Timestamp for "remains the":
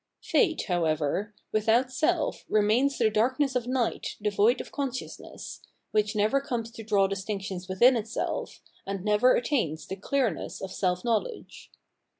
2.49-3.11